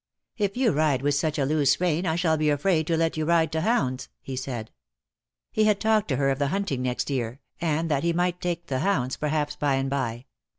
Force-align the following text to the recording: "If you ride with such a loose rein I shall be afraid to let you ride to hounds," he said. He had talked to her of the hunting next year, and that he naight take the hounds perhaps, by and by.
"If 0.35 0.57
you 0.57 0.71
ride 0.71 1.03
with 1.03 1.13
such 1.13 1.37
a 1.37 1.45
loose 1.45 1.79
rein 1.79 2.07
I 2.07 2.15
shall 2.15 2.35
be 2.35 2.49
afraid 2.49 2.87
to 2.87 2.97
let 2.97 3.17
you 3.17 3.23
ride 3.25 3.51
to 3.51 3.61
hounds," 3.61 4.09
he 4.23 4.35
said. 4.35 4.71
He 5.51 5.65
had 5.65 5.79
talked 5.79 6.07
to 6.07 6.15
her 6.15 6.31
of 6.31 6.39
the 6.39 6.47
hunting 6.47 6.81
next 6.81 7.11
year, 7.11 7.39
and 7.59 7.87
that 7.91 8.01
he 8.01 8.11
naight 8.11 8.39
take 8.41 8.65
the 8.65 8.79
hounds 8.79 9.15
perhaps, 9.15 9.55
by 9.55 9.75
and 9.75 9.91
by. 9.91 10.25